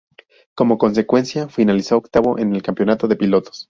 [0.55, 3.59] Como consecuencia, finalizó octavo en el campeonato de pilotos.